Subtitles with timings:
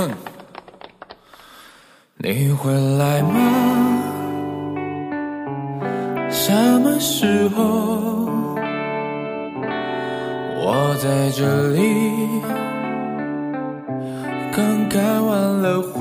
[0.00, 0.10] 哼，
[2.16, 3.98] 你会来吗？
[6.30, 8.30] 什么时候？
[10.62, 11.80] 我在这里
[14.52, 16.00] 刚干完了活，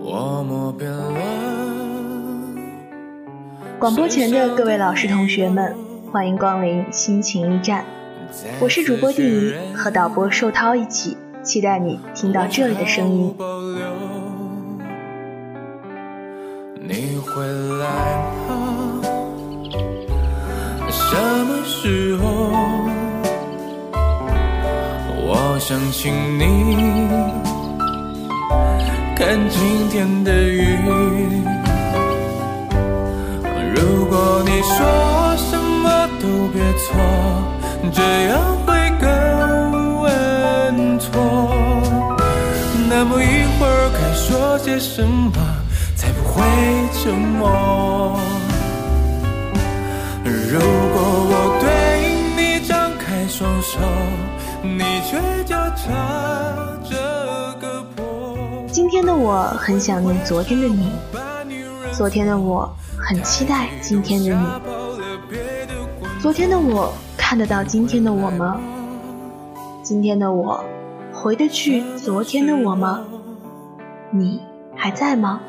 [0.00, 1.20] 我摸遍了。
[3.78, 5.74] 广播前的各位老师同学们，
[6.12, 7.84] 欢迎光临心情驿站，
[8.60, 13.34] 我是主播第一，和导播寿涛一起，期待你听到这里的声音。
[16.80, 17.46] 你会
[17.78, 17.86] 来
[18.48, 19.00] 吗？
[20.90, 22.26] 什么时候？
[25.28, 26.42] 我想请你
[29.16, 30.76] 看今天的雨。
[33.74, 36.94] 如果你说什么都别错，
[37.92, 41.52] 这样会更稳妥。
[42.88, 45.32] 那么一会儿该说些什么，
[45.94, 46.42] 才不会
[46.92, 48.18] 沉默？
[50.24, 50.96] 如果
[51.28, 51.68] 我对
[52.36, 53.78] 你张开双手，
[54.62, 55.20] 你却
[57.60, 58.36] 个破。
[58.68, 60.90] 今天的我很想念昨天的你，
[61.92, 64.46] 昨天的我很期待今天的你。
[66.20, 66.92] 昨天的我
[67.28, 68.60] 看得到今天的我吗？
[69.82, 70.64] 今天的我
[71.12, 73.04] 回得去昨天的我吗？
[74.12, 74.40] 你
[74.76, 75.40] 还在吗？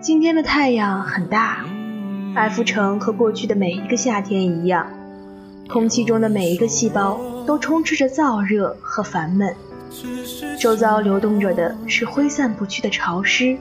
[0.00, 1.64] 今天的太阳很大，
[2.34, 4.88] 艾弗城和过去的每一个夏天一样，
[5.68, 9.54] 空气中的每一个细胞都充斥着燥热和烦闷，
[10.58, 13.56] 周遭流动着的是挥散不去的潮湿。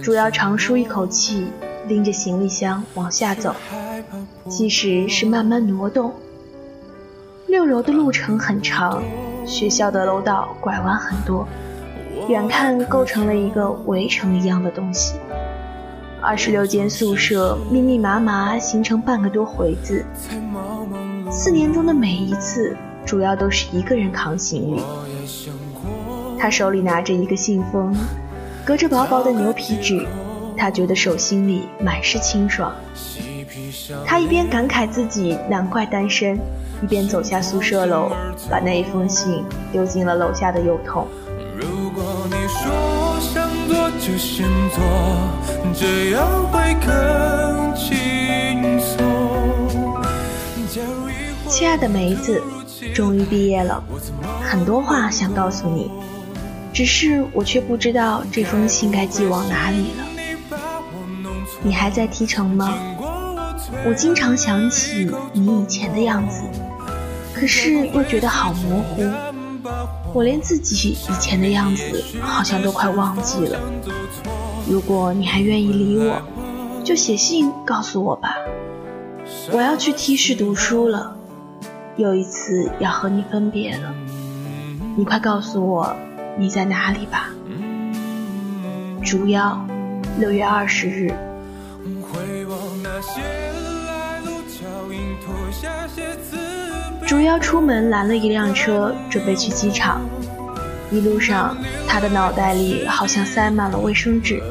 [0.00, 1.48] 主要长舒一口气，
[1.88, 3.54] 拎着行李箱往下走，
[4.48, 6.12] 即使是慢慢挪动。
[7.46, 9.02] 六楼的路程很长，
[9.46, 11.46] 学校的楼道拐弯很多。
[12.28, 15.14] 远看构成了一个围城一样的东西，
[16.20, 20.04] 二十六间宿舍密密麻麻形成半个多回字。
[21.30, 24.82] 四年中的每一次，主要都是一个人扛行李。
[26.38, 27.94] 他手里拿着一个信封，
[28.64, 30.06] 隔着薄薄的牛皮纸，
[30.56, 32.72] 他觉得手心里满是清爽。
[34.04, 36.38] 他一边感慨自己难怪单身，
[36.82, 38.10] 一边走下宿舍楼，
[38.50, 41.06] 把那一封信丢进了楼下的邮筒。
[42.28, 44.82] 你说想做就先做，
[45.74, 48.96] 这样会更轻松。
[51.48, 52.42] 亲爱的梅子，
[52.94, 53.82] 终于毕业了，
[54.42, 55.90] 很多话想告诉你，
[56.74, 60.04] 只是我却不知道这封信该寄往哪里了。
[61.62, 62.72] 你还在提成吗？
[63.84, 66.42] 我经常想起你以前的样子，
[67.34, 69.02] 可是又觉得好模糊。
[70.14, 73.58] 我连自己以前的样子好像都快忘记了。
[74.68, 76.22] 如果你还愿意理我，
[76.84, 78.36] 就写信告诉我吧。
[79.50, 81.16] 我要去 T 市读书了，
[81.96, 83.92] 又一次要和你分别了。
[84.96, 85.96] 你快告诉我
[86.38, 87.30] 你在哪里吧。
[89.04, 89.58] 竹腰，
[90.18, 91.12] 六月二十日。
[97.06, 100.00] 竹腰出门拦了一辆车，准备去机场。
[100.90, 101.56] 一路上，
[101.86, 104.42] 他的脑袋里好像塞满了卫生纸。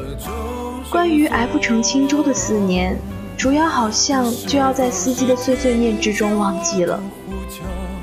[0.90, 2.98] 关于 F 城青州的四年，
[3.36, 6.98] 竹腰好像就要在司机的碎碎念之中忘记了。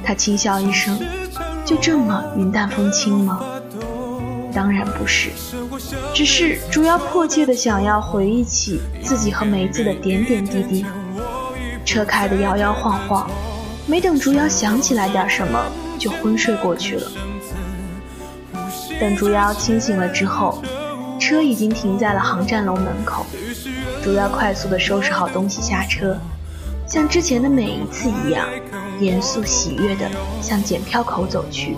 [0.05, 1.01] 他轻笑一声
[1.65, 3.41] ：“就这么云淡风轻吗？”
[4.53, 5.31] 当然不是，
[6.13, 10.85] 只是竹腰迫切的想要回忆起自己和梅子的点点滴滴。
[11.87, 13.31] 车开得摇摇晃晃。
[13.87, 15.61] 没等竹瑶想起来点什么，
[15.99, 17.07] 就昏睡过去了。
[19.01, 20.63] 等竹瑶清醒了之后，
[21.19, 23.27] 车已经停在了航站楼门口。
[24.03, 26.17] 竹瑶快速的收拾好东西下车，
[26.87, 28.47] 像之前的每一次一样，
[29.01, 30.09] 严肃喜悦的
[30.41, 31.77] 向检票口走去。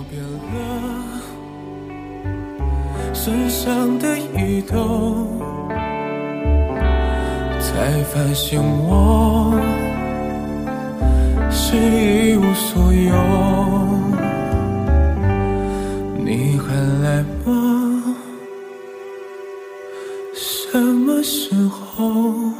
[3.13, 5.39] 身上的移动，
[7.59, 9.59] 才发现我。
[11.67, 13.11] 是一无所有，
[16.23, 18.03] 你还来吗？
[20.31, 22.53] 什么时候？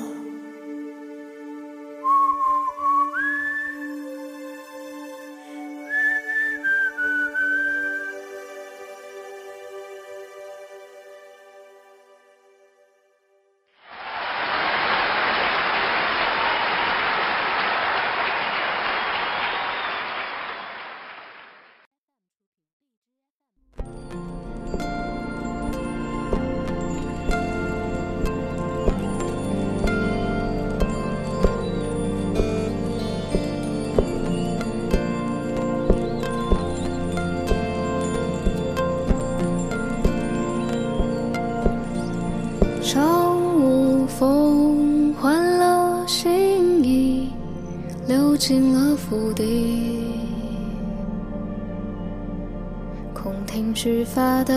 [53.76, 54.56] 空听须发的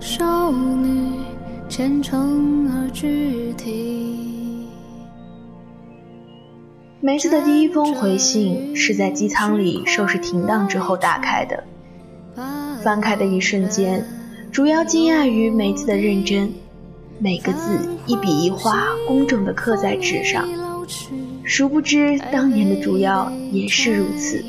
[0.00, 1.18] 少女，
[1.68, 4.68] 虔诚而具体。
[7.00, 11.64] 梅子的第一封回信是在机舱里收拾停当之后打开的。
[12.84, 14.06] 翻开的一瞬间，
[14.52, 16.52] 竹妖惊讶于梅子的认真，
[17.18, 20.48] 每个字一笔一画工整地刻在纸上。
[21.42, 24.44] 殊不知，当年的竹妖也是如此。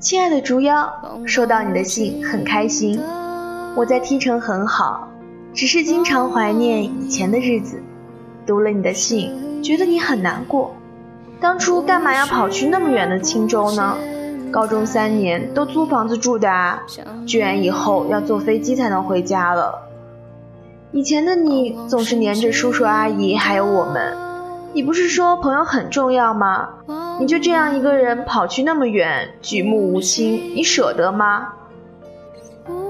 [0.00, 0.88] 亲爱的竹妖，
[1.26, 3.00] 收到你的信很开心。
[3.74, 5.08] 我在 T 城很好，
[5.52, 7.82] 只是经常怀念以前的日子。
[8.46, 10.72] 读了你的信，觉得你很难过。
[11.40, 13.96] 当初干嘛要跑去那么远的青州呢？
[14.52, 16.80] 高中三年都租房子住的啊，
[17.26, 19.82] 居然以后要坐飞机才能回家了。
[20.92, 24.16] 以前的你总是黏着叔叔阿姨还有我们，
[24.74, 26.68] 你不是说朋友很重要吗？
[27.18, 31.48] 你就这样一个人跑去那么远，举目无亲，你舍得吗？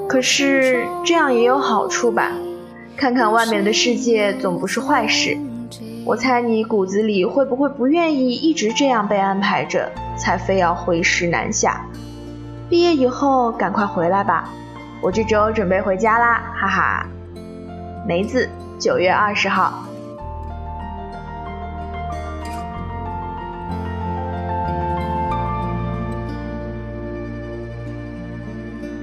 [0.08, 2.32] 可是这样也有好处吧，
[2.96, 5.36] 看看外面的世界总不是坏事。
[6.04, 11.86] 我猜你骨子里会不会不愿意一直这样被安排着，才非要回师南下？
[12.68, 14.50] 毕业以后赶快回来吧，
[15.00, 17.06] 我这周准备回家啦，哈哈。
[18.06, 18.48] 梅子，
[18.78, 19.84] 九月二十号。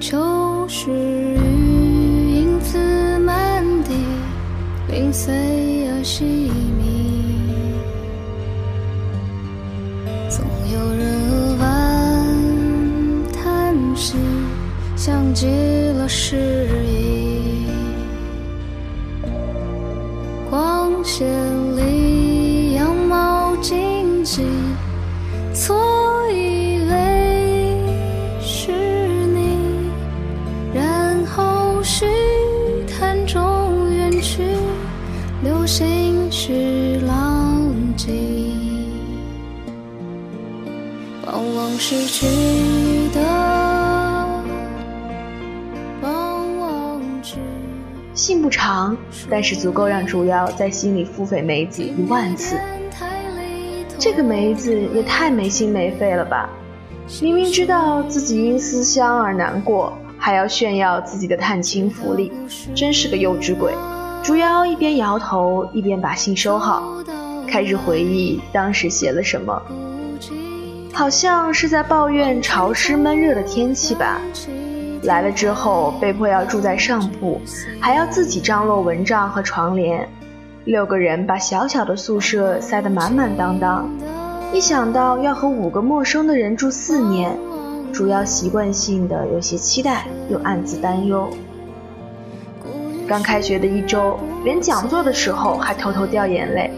[0.07, 2.77] 秋时雨影子
[3.17, 3.95] 满地，
[4.87, 5.33] 零碎
[5.89, 6.23] 而细
[6.77, 7.51] 密。
[10.29, 14.15] 总有人扼腕叹息，
[14.95, 15.74] 相接。
[48.65, 48.97] 长，
[49.29, 52.59] 但是足够让竹妖在心里腹诽梅子一万次。
[53.99, 56.49] 这个梅子也太没心没肺了吧！
[57.21, 62.31] 明明知道自己因思乡而难过，还要炫耀自己的探亲福利，
[62.73, 63.71] 真是个幼稚鬼。
[64.23, 66.91] 竹妖一边摇头，一边把信收好，
[67.47, 69.61] 开始回忆当时写了什么，
[70.91, 74.19] 好像是在抱怨潮湿闷热的天气吧。
[75.05, 77.39] 来了之后，被迫要住在上铺，
[77.79, 80.07] 还要自己张罗蚊帐和床帘，
[80.65, 83.89] 六个人把小小的宿舍塞得满满当当。
[84.53, 87.37] 一想到要和五个陌生的人住四年，
[87.91, 91.29] 主要习惯性的有些期待，又暗自担忧。
[93.07, 96.71] 刚开学的一周，连讲座的时候还偷偷掉眼泪，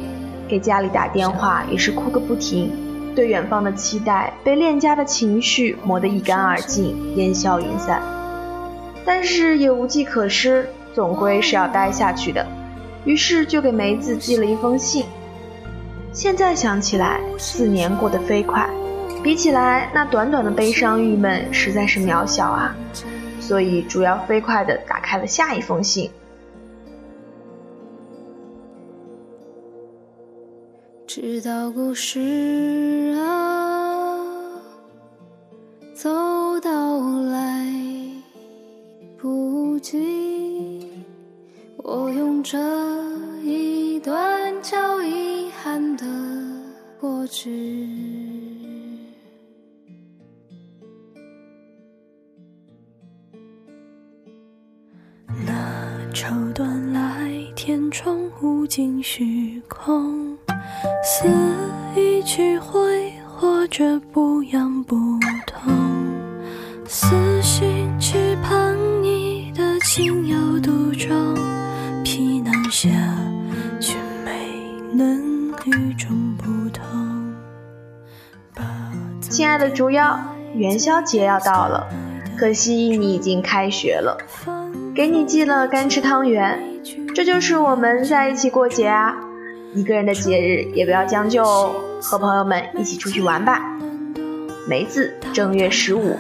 [0.48, 2.72] 给家里打电话也是哭个不停。
[3.18, 8.00] 对远方的期待被恋家的情绪磨得一干二净，烟消云散。
[9.04, 12.46] 但是也无计可施，总归是要待下去的，
[13.06, 15.04] 于是就给梅子寄了一封信。
[16.14, 18.70] 现在想起来，四年过得飞快，
[19.24, 22.76] 比起来那短短的悲伤郁闷实在是渺小啊。
[23.40, 26.12] 所以主要飞快地打开了下一封信。
[31.20, 32.20] 直到故事
[33.18, 34.20] 啊，
[35.96, 37.66] 走到来。
[39.18, 40.88] 不及，
[41.78, 42.56] 我用这
[43.42, 46.06] 一段叫遗憾的
[47.02, 47.88] 过去。
[55.48, 60.17] 那绸缎来，天窗无尽虚空，
[79.78, 80.20] 主要，
[80.56, 81.88] 元宵节要到了，
[82.36, 84.18] 可惜你已经开学了。
[84.96, 86.60] 给你寄了干吃汤圆，
[87.14, 89.16] 这就是我们在一起过节啊！
[89.76, 93.62] 一个人的节日也不要将就哦，和朋友们一起出去玩吧。
[94.68, 96.18] 梅子，正月十五。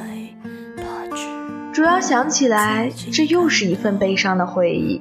[1.77, 4.99] 主要想起来，这又是一份悲伤的回忆。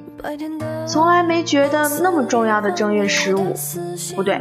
[0.85, 3.55] 从来没觉得那么重要的正月十五，
[4.15, 4.39] 不对，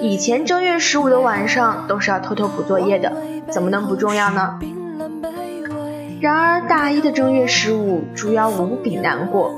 [0.00, 3.12] 以前正月十五的晚上都是要偷偷补作业的，
[3.50, 4.60] 怎么能不重要呢？
[6.20, 9.52] 然而大一的正月十五，主要无比难过，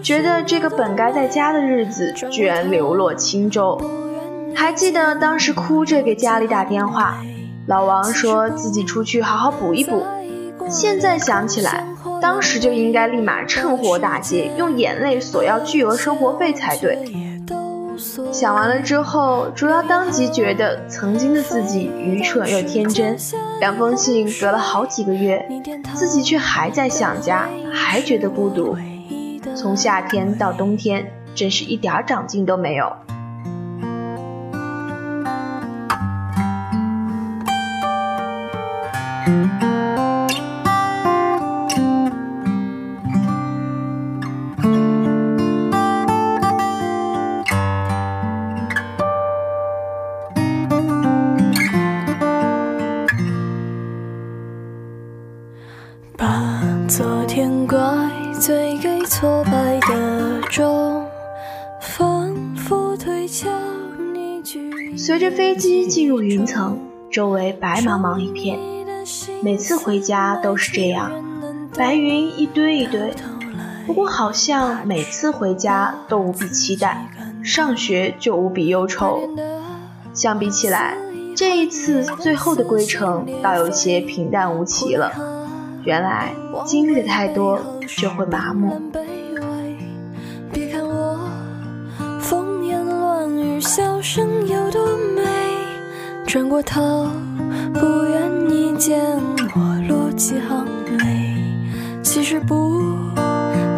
[0.00, 3.76] 觉得这个本该在家的日子，居然流落青州。
[4.54, 7.16] 还记得当时哭着给家里打电话，
[7.66, 10.06] 老王说自己出去好好补一补。
[10.70, 11.84] 现在想起来，
[12.20, 16.98] 当时就应该立马趁火打劫，用眼泪索要巨额生活费才对。
[18.30, 23.16] 想完了之后，主要当即觉得曾经的自己愚蠢又天真。
[23.60, 25.44] 两封信隔了好几个月，
[25.94, 28.76] 自己却还在想家，还觉得孤独。
[29.56, 32.92] 从夏天到冬天，真是一点长进都没有。
[67.18, 68.56] 周围白茫茫一片。
[69.42, 71.10] 每次回家都是这样，
[71.76, 73.12] 白云一堆一堆。
[73.88, 77.10] 不过好像每次回家都无比期待，
[77.42, 79.18] 上学就无比忧愁。
[80.14, 80.96] 相比起来，
[81.34, 85.10] 这一次最后的归程倒有些平淡无奇了。
[85.82, 86.32] 原来
[86.64, 87.58] 经历的太多，
[87.96, 88.80] 就会麻木。
[96.28, 97.08] 转过头，
[97.72, 99.00] 不愿你见
[99.54, 100.66] 我落几行
[100.98, 101.34] 泪。
[102.02, 102.82] 其实不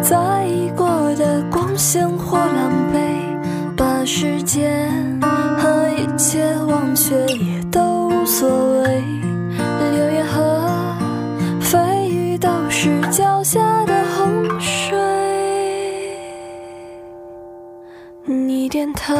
[0.01, 4.91] 在意过的光鲜或狼狈，把时间
[5.57, 9.01] 和一切忘却也都无所谓。
[9.93, 10.69] 流言和
[11.61, 14.99] 蜚语都是脚下的洪水。
[18.25, 19.15] 你点头。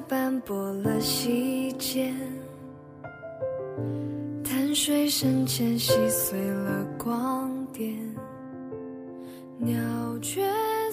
[0.00, 2.14] 斑驳了细间，
[4.44, 7.96] 淡水深浅细碎了光点。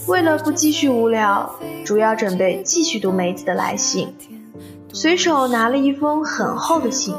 [0.08, 4.14] 为了不继续无聊，主要准备继续读梅子的来信。
[4.92, 7.14] 随手拿了一封很厚的信，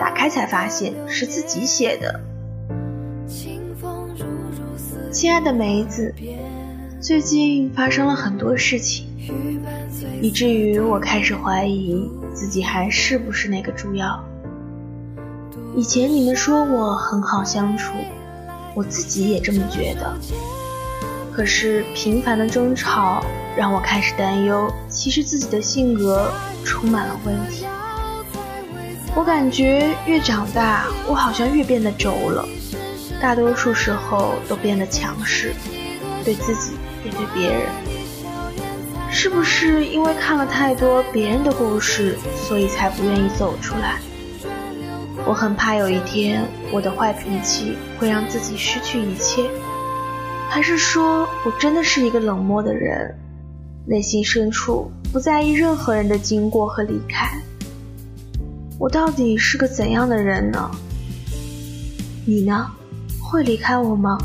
[0.00, 2.20] 打开才发现是自己写的。
[5.12, 6.14] 亲爱的梅子，
[7.00, 9.07] 最近发生了很多事情。
[10.20, 14.24] 以至于我开始怀疑自己还是不是那个猪妖。
[15.76, 17.92] 以前你们说我很好相处，
[18.74, 20.16] 我自己也这么觉得。
[21.32, 23.24] 可是频繁的争吵
[23.56, 26.30] 让我开始担忧，其实自己的性格
[26.64, 27.64] 充满了问题。
[29.14, 32.44] 我感觉越长大，我好像越变得轴了，
[33.20, 35.52] 大多数时候都变得强势，
[36.24, 36.72] 对自己
[37.04, 37.62] 也对别人。
[39.20, 43.98] 是不是因为看了太多别人的故事，所以才不愿意走出来？
[45.26, 49.50] 我很怕有一天我的坏脾气会让自己失去一切，
[50.48, 53.12] 还是说我真的是一个冷漠的人，
[53.88, 57.28] 内心深处不在意任何人的经过和离开？
[58.78, 60.70] 我到底是个怎样的人呢？
[62.24, 62.70] 你呢？
[63.20, 64.16] 会离开我吗？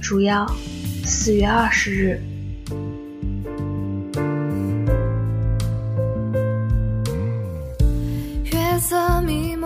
[0.00, 0.50] 主要，
[1.04, 2.18] 四月二十日。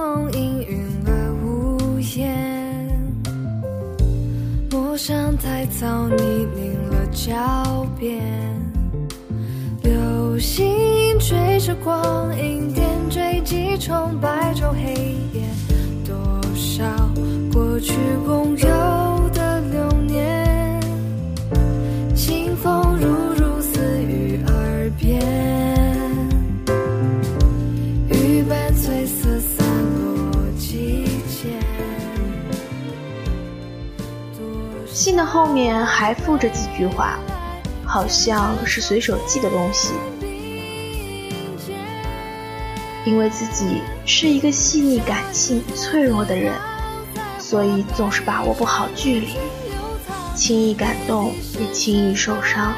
[0.04, 2.28] 梦氤氲了屋檐，
[4.70, 8.20] 陌上太早泥泞了脚边，
[9.82, 15.42] 流星追着光影点缀几重白昼黑夜，
[16.04, 16.14] 多
[16.54, 16.84] 少
[17.50, 17.94] 过去
[18.26, 18.93] 共有
[35.04, 37.18] 信的后面还附着几句话，
[37.84, 39.90] 好像是随手寄的东西。
[43.04, 46.54] 因为自己是一个细腻、感性、脆弱的人，
[47.38, 49.34] 所以总是把握不好距离，
[50.34, 52.72] 轻易感动也轻易受伤。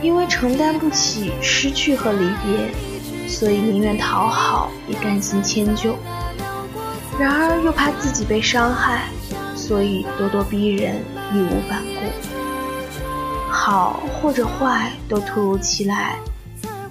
[0.00, 5.96] 因为承担不起失去和离别，所以宁愿讨好也甘心迁就。
[7.18, 9.08] 然而又怕自己被伤害，
[9.70, 10.96] 所以咄咄逼人，
[11.32, 12.00] 义无反顾。
[13.48, 16.18] 好或者坏都突如其来，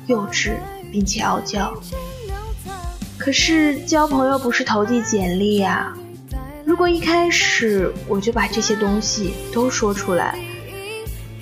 [0.08, 0.54] 幼稚
[0.90, 1.74] 并且傲娇。
[3.18, 5.94] 可是交朋友不是投递简历呀，
[6.64, 10.40] 如果一开始我就把这些东西都说出来，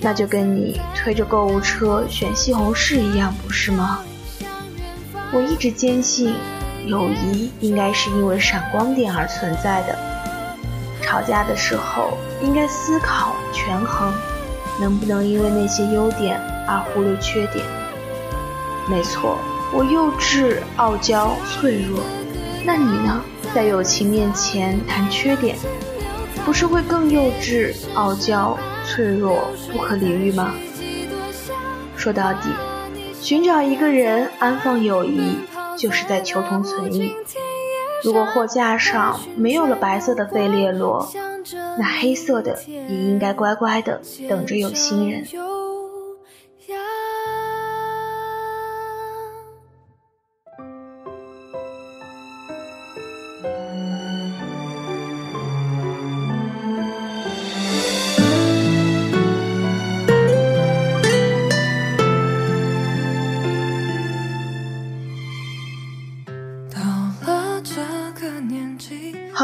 [0.00, 4.00] 那就跟你推着购物车选西红柿一样，不是吗？
[5.30, 6.34] 我一直坚信，
[6.84, 10.17] 友谊应该是因为闪光点而存在的。
[11.08, 14.12] 吵架的时候应该思考权衡，
[14.78, 17.64] 能不能因为那些优点而忽略缺点？
[18.90, 19.38] 没错。
[19.72, 22.00] 我幼稚、傲娇、脆弱，
[22.62, 23.22] 那你呢？
[23.54, 25.56] 在友情面前谈缺点，
[26.44, 30.52] 不是会更幼稚、傲娇、脆弱、不可理喻吗？
[31.96, 32.50] 说到底，
[33.18, 35.38] 寻找一个人安放友谊，
[35.74, 37.14] 就是在求同存异。
[38.04, 41.10] 如果货架上没有了白色的费列罗，
[41.78, 45.26] 那黑色的也应该乖乖的等着有心人。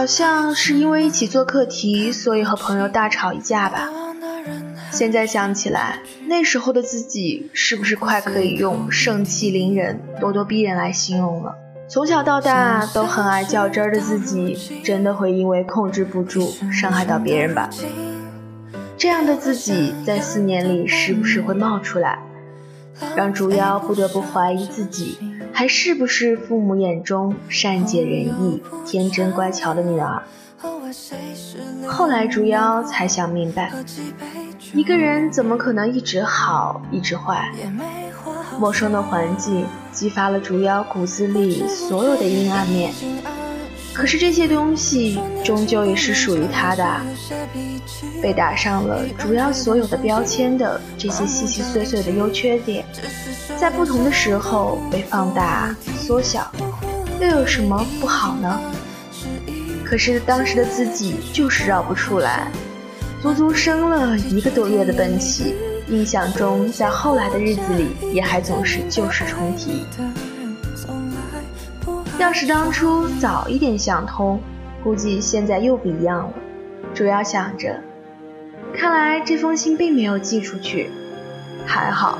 [0.04, 3.88] 好像是因为一起做课题，所以和朋友大吵一架吧。
[4.90, 11.54] 现在想起来，那时候的自己是不是快可以用盛气凌人、咄咄逼人来形容了？
[11.88, 17.70] 从小到大都很爱较真儿的自己，真的会因为控制不住伤害到别人吧？
[18.98, 22.18] 这样的自己在四年里时不时会冒出来，
[23.16, 25.16] 让竹妖不得不怀疑自己。
[25.54, 30.22] 还是不是父母眼中善解人意、天真乖巧的女儿？
[31.86, 33.72] 后来竹妖才想明白，
[34.72, 37.52] 一个人怎么可能一直好一直坏？
[38.58, 42.92] 陌生的环境激发了竹妖骨子里所有的阴暗面。
[43.94, 47.00] 可是这些东西终究也是属于他的，
[48.20, 52.84] 被打上了主要所有的标签的这些细细碎碎的优缺点，
[53.56, 56.50] 在不同的时候被放大、缩小，
[57.20, 58.60] 又有什么不好呢？
[59.84, 62.50] 可是当时的自己就是绕不出来，
[63.22, 65.54] 足足生了一个多月的闷气，
[65.88, 69.84] 印象中在后来的日子里也还总是旧事重提。
[72.18, 74.40] 要是当初早一点想通，
[74.82, 76.32] 估计现在又不一样了。
[76.94, 77.80] 主要想着，
[78.72, 80.90] 看来这封信并没有寄出去，
[81.66, 82.18] 还好，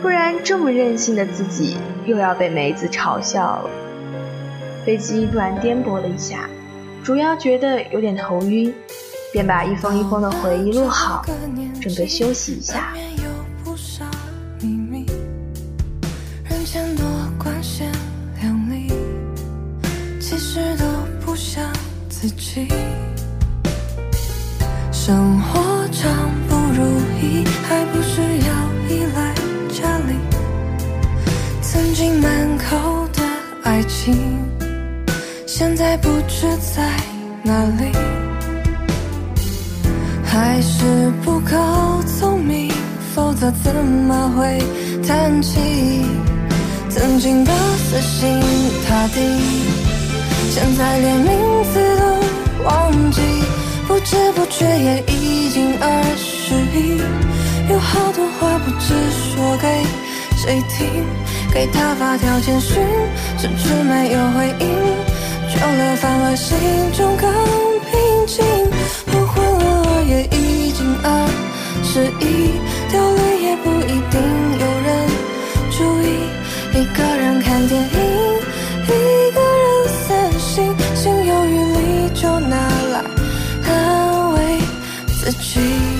[0.00, 1.76] 不然这么任性的自己
[2.06, 3.70] 又要被梅子嘲笑了。
[4.84, 6.48] 飞机突然颠簸了一下，
[7.02, 8.72] 主要觉得有点头晕，
[9.30, 11.24] 便把一封一封的回忆录好，
[11.80, 12.94] 准备休息一下。
[22.24, 22.66] 自己，
[24.90, 25.60] 生活
[25.92, 26.10] 常
[26.48, 26.82] 不如
[27.20, 28.48] 意，还不是要
[28.88, 29.34] 依赖
[29.68, 30.14] 家里。
[31.60, 33.22] 曾经满口的
[33.64, 34.38] 爱情，
[35.46, 36.96] 现在不知在
[37.42, 37.92] 哪里。
[40.24, 42.72] 还是不够聪明，
[43.14, 44.62] 否则怎么会
[45.06, 45.60] 谈起
[46.88, 48.40] 曾经的死心
[48.88, 49.83] 塌地？
[50.54, 53.20] 现在连名字都忘记，
[53.88, 56.96] 不知不觉也已经二十一，
[57.72, 59.66] 有好多话不知说给
[60.36, 61.04] 谁听，
[61.52, 62.80] 给他发条简讯，
[63.36, 64.68] 迟迟没有回应，
[65.50, 66.56] 久了反而心
[66.92, 67.28] 中更
[67.90, 68.44] 平静。
[69.10, 71.26] 黄昏了也已经二
[71.82, 72.54] 十一，
[72.92, 74.20] 掉泪也不一定
[74.60, 75.10] 有人
[75.72, 76.06] 注意，
[76.78, 78.33] 一个人看电影。
[82.24, 83.04] 都拿来
[83.68, 84.58] 安慰
[85.08, 85.93] 自己。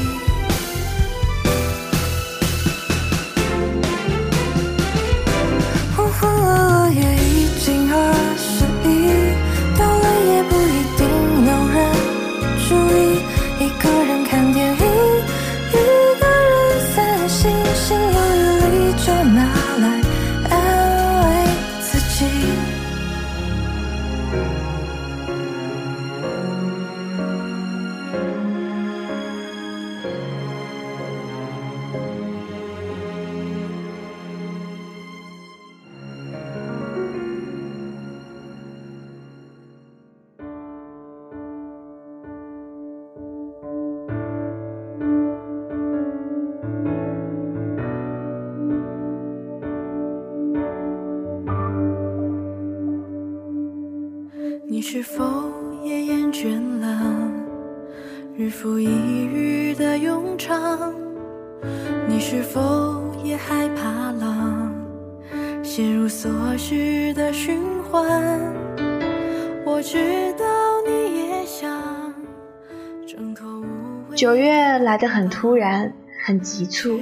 [74.24, 75.92] 九月来得很突然，
[76.24, 76.98] 很急促。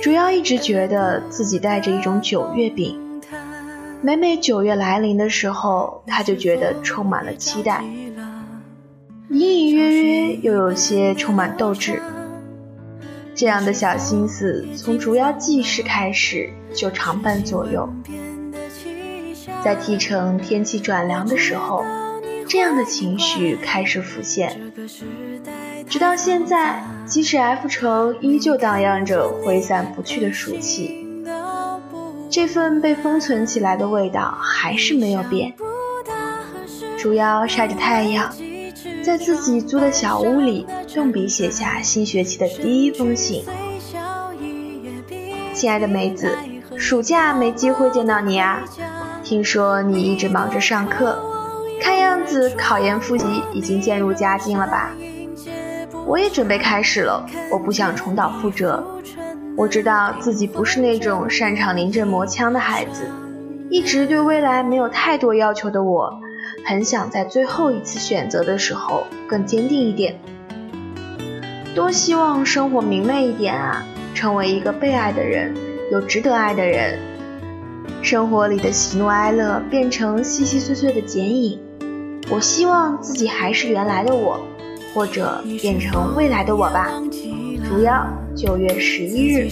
[0.00, 2.98] 主要一直觉得自己带着一种九月病。
[4.00, 7.84] 每每九月来临的时候，他就觉得充满了期待，
[9.28, 12.00] 隐隐约约又有些充满斗志。
[13.34, 17.86] 这样的小心思从竹妖记事开始就常伴左右。
[19.62, 21.84] 在提城天气转凉的时候，
[22.48, 24.58] 这样的情绪开始浮现。
[25.88, 31.06] 直到现在，即使 F 城依旧荡漾着挥散不去的暑气。
[32.28, 35.54] 这份被封存起来的味道还是没有变。
[36.98, 38.30] 主要晒着太阳，
[39.02, 43.44] 在自己租的小屋里动笔写下新学期的第一封信。
[45.54, 46.36] 亲爱的梅子，
[46.76, 48.62] 暑假没机会见到你啊。
[49.24, 51.18] 听说你一直忙着上课，
[51.80, 54.90] 看样子考研复习已经渐入佳境了吧？
[56.08, 58.82] 我也准备开始了，我不想重蹈覆辙。
[59.54, 63.02] 我知道自己不是那种擅长临阵磨枪的孩子，
[63.68, 66.18] 一直对未来没有太多要求的我，
[66.64, 70.18] 很想在最后一次选择的时候更坚定一点。
[71.74, 75.54] 多希望生活明媚一点啊，成为一个被爱的人，
[75.92, 76.98] 有值得爱的人。
[78.00, 81.60] 生活里的喜怒哀乐变成细细碎碎的剪影。
[82.30, 84.40] 我希望自己还是原来的我，
[84.98, 86.90] 或者变成未来的我吧。
[87.68, 88.04] 主要。
[88.34, 89.48] 九月十一日。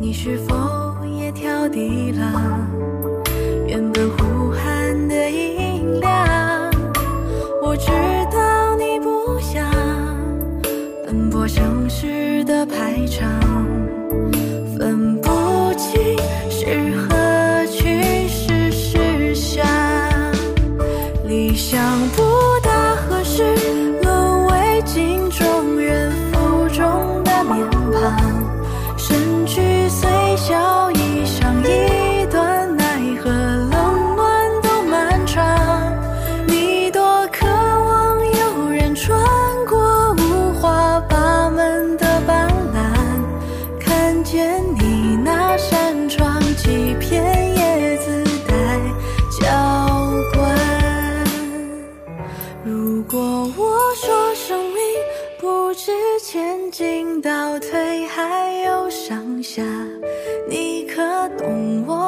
[0.00, 0.56] 你是否
[1.04, 2.66] 也调低了
[3.66, 6.72] 原本呼喊的音量？
[7.62, 7.90] 我知
[8.32, 9.62] 道你不想
[11.04, 13.28] 奔波城市的排场，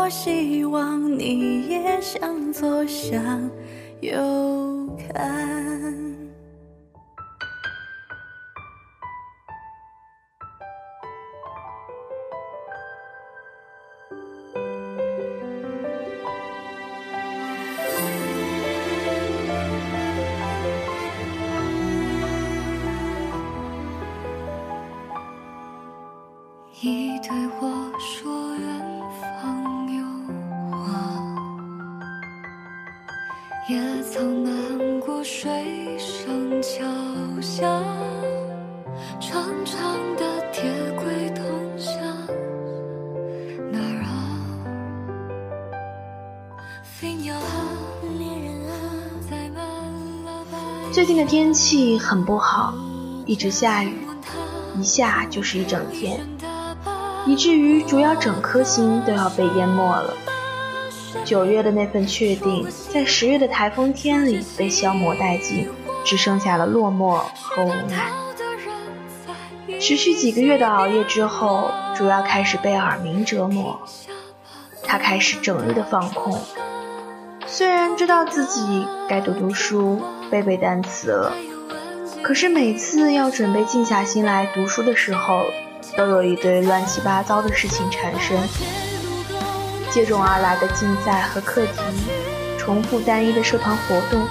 [0.09, 3.51] 希望你也向左向
[4.01, 5.78] 右看。
[36.61, 36.85] 桥
[37.41, 37.63] 下
[39.21, 40.65] 长长的铁
[40.97, 41.45] 轨通
[41.79, 41.95] 向
[43.71, 44.11] 哪儿啊
[46.83, 47.43] 飞鸟啊
[48.19, 48.73] 恋人啊
[49.31, 49.65] 载满
[50.25, 50.59] 了白
[50.91, 52.75] 最近的天气很不好
[53.25, 53.95] 一直下雨
[54.77, 56.19] 一下就是一整天
[57.25, 60.13] 以至于主要整颗心都要被淹没了。
[61.25, 65.69] 九月的那份确定，在十月的台风天里被消磨殆尽，
[66.09, 68.11] 只剩下了落寞和无奈。
[69.79, 73.79] 持续几个月的熬夜之后，主要开始被耳鸣折磨，
[74.83, 76.41] 他开始整日的放空。
[77.47, 81.33] 虽然知道自己该读读书、背背单词了，
[82.23, 85.45] 可是每次要准备静下心来读书的时候，
[85.95, 88.35] 都有一堆乱七八糟的事情产生。
[89.91, 91.83] 接踵而来的竞赛和课题，
[92.59, 94.27] 重复单一的社团活动，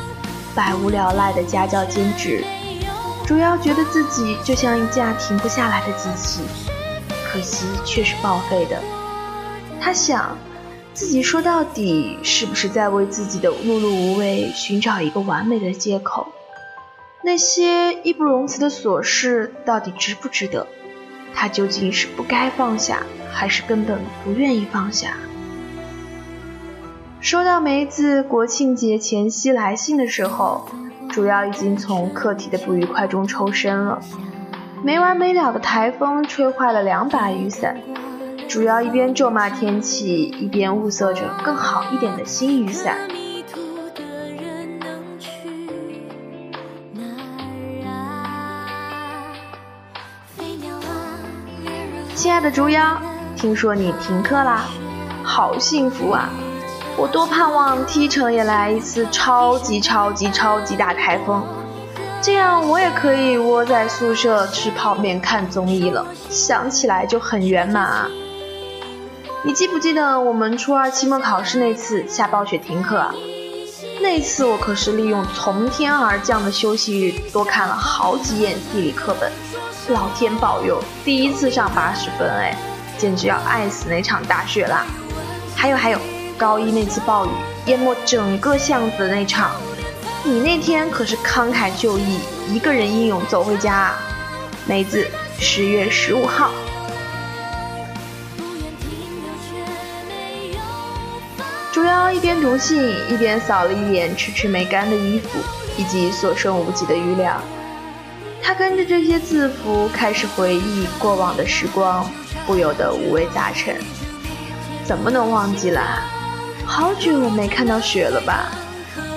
[0.57, 2.43] 百无聊赖的家教兼职，
[3.27, 6.41] 主要觉得自己就像一架停不下来的机器，
[7.31, 8.81] 可惜却是报废的。
[9.79, 10.35] 他想，
[10.95, 16.27] 自己说到底是不是在为自己的碌碌无为寻找一个完美的借口？
[17.23, 20.65] 那些义不容辞的琐事到底值不值得？
[21.35, 25.17] 他究竟是不该放下，还是根本不愿意放下？
[27.19, 30.69] 收到梅子国庆节前夕来信的时候，
[31.09, 33.99] 主要已经从课题的不愉快中抽身了。
[34.83, 37.77] 没完没了的台风吹坏了两把雨伞，
[38.47, 42.95] 主要一边咒骂天气，一边物色着更好一点的新雨伞。
[52.15, 53.01] 亲爱的竹妖，
[53.35, 54.65] 听说你停课啦，
[55.23, 56.29] 好幸福啊！
[56.97, 61.43] 我多盼望 T 城也来一次超级超级超级大台风，
[62.23, 68.09] 这样我也可以窝在宿舍吃泡面看综艺了，想起来就很圆满啊！
[69.43, 73.13] 你记不记得我们初二期末考试那次下暴雪停课啊？
[74.01, 79.31] 那次我可是利用从天而降的休息日多看了好几眼地理课本，
[79.89, 82.57] 老天保佑，第一次上八十分哎，
[82.97, 84.83] 简直要爱死那场大雪啦！
[85.55, 85.99] 还有还有。
[86.37, 87.29] 高一那次暴雨
[87.65, 89.51] 淹没整个巷子的那场，
[90.23, 93.95] 你那天可是慷慨就义，一个人英勇走回家啊！
[94.67, 95.07] 梅子，
[95.39, 96.51] 十月十五号。
[101.71, 105.39] 竹妖一边读信，一边扫了一眼迟迟没干的衣服
[105.75, 107.41] 以及所剩无几的余粮。
[108.41, 112.09] 他跟着这些字符开始回忆过往的时光，
[112.45, 113.75] 不由得五味杂陈。
[114.85, 116.01] 怎么能忘记了？
[116.67, 118.51] 好久没看到雪了吧？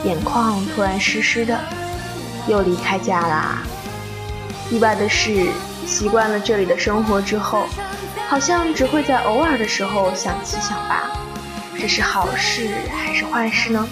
[0.05, 1.59] 眼眶突然湿湿的。
[2.49, 3.59] 又离开家啦。
[4.71, 5.49] 意外的是，
[5.87, 7.67] 习惯了这里的生活之后，
[8.29, 11.11] 好像只会在偶尔的时候想起想吧。
[11.79, 13.87] 这是好事还是坏事呢？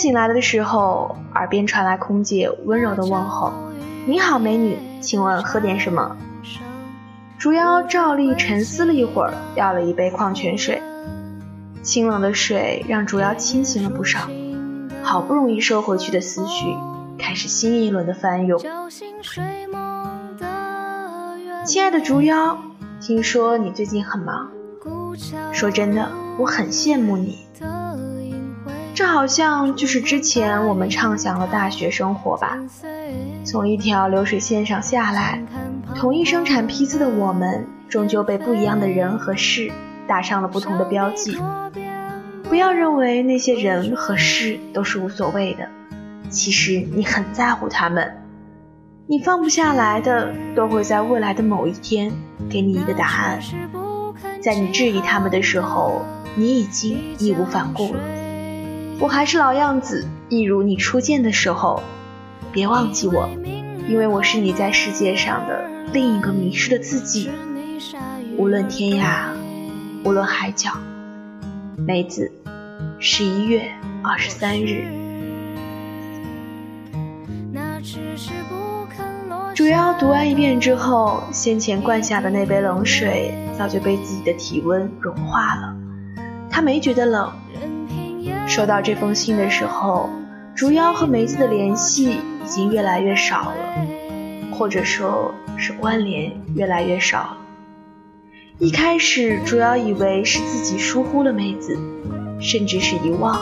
[0.00, 3.52] 醒来的时候，耳边传来空姐温柔的问候
[4.08, 6.16] ：“你好，美女，请问喝点什么？”
[7.38, 10.82] 竹妖照例沉思了一会儿，要了一杯矿泉水。
[11.82, 14.20] 清冷的水让竹妖清醒了不少，
[15.02, 16.74] 好不容易收回去的思绪
[17.18, 18.58] 开始新一轮的翻涌。
[21.66, 22.56] 亲爱的竹妖，
[23.02, 24.50] 听说你最近很忙，
[25.52, 27.49] 说真的，我很羡慕你。
[28.94, 32.58] 这好像就是之前我们畅想的大学生活吧？
[33.44, 35.42] 从一条流水线上下来，
[35.94, 39.72] 同一生产批次的我们，终究被不一样的人和事
[40.06, 41.38] 打上了不同的标记。
[42.44, 45.68] 不要认为那些人和事都是无所谓的，
[46.28, 48.16] 其实你很在乎他们。
[49.06, 52.12] 你放不下来的，都会在未来的某一天
[52.50, 53.40] 给你一个答案。
[54.42, 56.02] 在你质疑他们的时候，
[56.34, 58.00] 你已经义无反顾了。
[59.00, 61.82] 我还是老样子，一如你初见的时候，
[62.52, 63.30] 别忘记我，
[63.88, 67.30] 因为我是你在世界上的另一个迷失的自己。
[68.36, 69.30] 无论天涯，
[70.04, 70.72] 无论海角，
[71.78, 72.30] 梅子，
[72.98, 74.84] 十一月二十三日。
[79.54, 85.74] 主要读完一遍之后，先前灌下的那杯冷水早就被自己的体温融化了，
[86.50, 87.32] 他没觉得冷。
[88.46, 90.10] 收到这封信的时候，
[90.54, 93.86] 竹妖和梅子的联系已经越来越少了，
[94.52, 97.36] 或者说是关联越来越少。
[98.58, 101.78] 一开始，竹妖以为是自己疏忽了梅子，
[102.40, 103.40] 甚至是遗忘。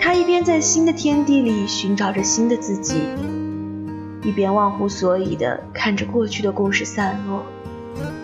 [0.00, 3.02] 他一边在新的天地里寻找着新的自己，
[4.24, 7.44] 一边忘乎所以地看着过去的故事散落，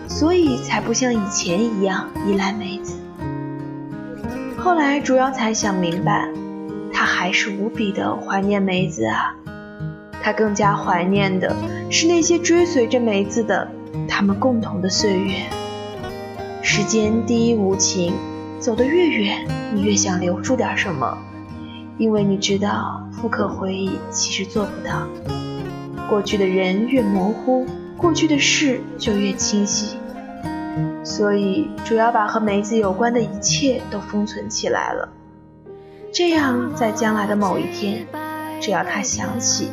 [0.07, 2.95] 所以才不像以前一样依赖梅子。
[4.65, 6.27] 后来，竹妖才想明白，
[6.91, 9.35] 他还是无比的怀念梅子啊。
[10.23, 11.55] 他更加怀念的
[11.91, 13.69] 是那些追随着梅子的
[14.07, 15.35] 他们共同的岁月。
[16.63, 18.15] 时间第一无情，
[18.57, 21.15] 走得越远，你越想留住点什么，
[21.99, 25.07] 因为你知道，复刻回忆其实做不到。
[26.09, 29.97] 过去的人越模糊，过去的事就越清晰。
[31.05, 35.07] 所以，主要把和梅子有关的一切都封存起来了。
[36.11, 38.07] 这样，在将来的某一天，
[38.59, 39.69] 只要他想起，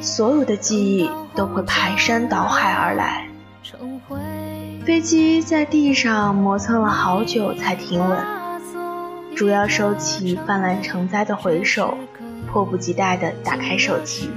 [0.00, 3.28] 所有的记忆都会排山倒海而来。
[4.84, 8.18] 飞机在地上磨蹭了好久才停稳，
[9.36, 11.96] 主要收起泛滥成灾的回首，
[12.50, 14.28] 迫不及待地打开手机。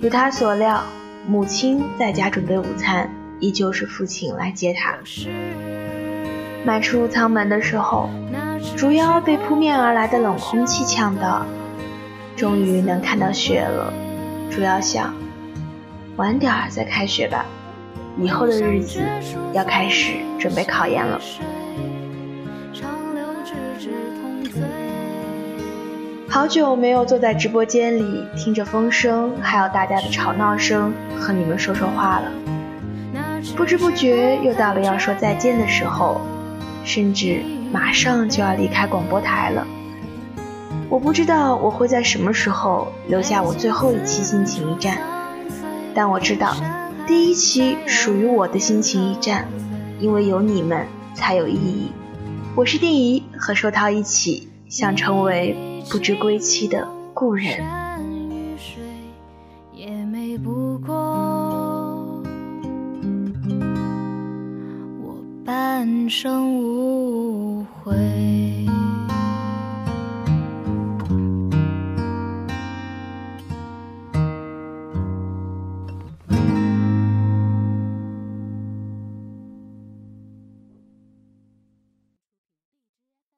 [0.00, 0.84] 如他所料，
[1.26, 3.10] 母亲在家准备午餐。
[3.40, 4.94] 依旧是父亲来接他。
[6.64, 8.08] 迈出舱门的时候，
[8.76, 11.46] 竹腰被扑面而来的冷空气呛到，
[12.36, 13.92] 终于能看到雪了。
[14.50, 15.14] 竹腰想，
[16.16, 17.46] 晚点儿再开学吧，
[18.18, 19.00] 以后的日子
[19.54, 21.18] 要开始准备考研了。
[26.28, 32.30] 好久没有坐在直播间里，听着风声，还有大家的吵闹声，和你们说说话了。
[33.60, 36.18] 不知不觉又到了要说再见的时候，
[36.82, 39.66] 甚至马上就要离开广播台了。
[40.88, 44.96] 我不知道我会在什么时候留下我最后一期心情驿站，
[45.94, 46.56] 但我知道，
[47.06, 49.46] 第一期属于我的心情驿站，
[49.98, 51.92] 因为有你们才有意义。
[52.56, 55.54] 我是丁怡，和寿涛一起，想成为
[55.90, 57.79] 不知归期的故人。
[65.80, 68.49] 人生无悔。